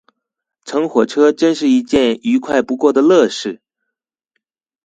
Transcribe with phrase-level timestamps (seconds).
[0.65, 3.61] 乘火車真是一件愉快不過的樂事！